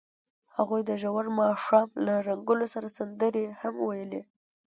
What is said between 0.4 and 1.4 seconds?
هغوی د ژور